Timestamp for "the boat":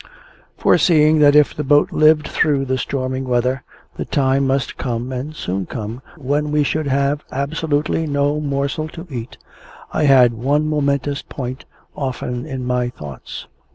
1.53-1.91